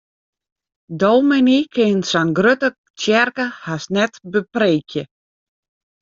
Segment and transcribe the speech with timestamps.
[1.01, 2.69] Dominy kin sa'n grutte
[3.01, 5.03] tsjerke hast net bepreekje.